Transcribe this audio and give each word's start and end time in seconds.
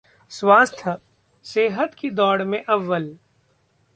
स्वास्थ्य: 0.31 0.95
सेहत 1.45 1.93
की 1.93 2.09
दौड़ 2.09 2.43
में 2.43 2.63
अव्वल 2.63 3.15